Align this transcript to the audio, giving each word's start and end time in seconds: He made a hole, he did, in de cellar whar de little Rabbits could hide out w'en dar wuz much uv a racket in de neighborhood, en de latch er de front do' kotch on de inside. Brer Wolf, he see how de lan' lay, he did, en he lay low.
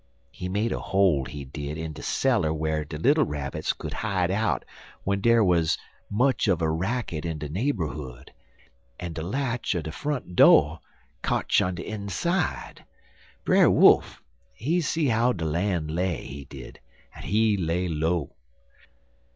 He 0.31 0.49
made 0.49 0.71
a 0.71 0.79
hole, 0.79 1.25
he 1.25 1.45
did, 1.45 1.77
in 1.77 1.93
de 1.93 2.01
cellar 2.01 2.51
whar 2.51 2.83
de 2.83 2.97
little 2.97 3.23
Rabbits 3.23 3.71
could 3.71 3.93
hide 3.93 4.31
out 4.31 4.65
w'en 5.05 5.21
dar 5.21 5.43
wuz 5.43 5.77
much 6.09 6.47
uv 6.47 6.59
a 6.59 6.69
racket 6.71 7.23
in 7.23 7.37
de 7.37 7.47
neighborhood, 7.47 8.33
en 8.99 9.13
de 9.13 9.21
latch 9.21 9.75
er 9.75 9.83
de 9.83 9.91
front 9.91 10.35
do' 10.35 10.79
kotch 11.21 11.61
on 11.61 11.75
de 11.75 11.85
inside. 11.87 12.83
Brer 13.45 13.69
Wolf, 13.69 14.23
he 14.55 14.81
see 14.81 15.05
how 15.05 15.33
de 15.33 15.45
lan' 15.45 15.85
lay, 15.85 16.25
he 16.25 16.45
did, 16.45 16.79
en 17.15 17.21
he 17.21 17.55
lay 17.55 17.87
low. 17.87 18.33